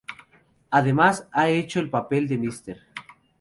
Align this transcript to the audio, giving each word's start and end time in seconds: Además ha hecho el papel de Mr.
Además 0.71 1.27
ha 1.31 1.49
hecho 1.49 1.79
el 1.79 1.91
papel 1.91 2.27
de 2.27 2.39
Mr. 2.39 2.77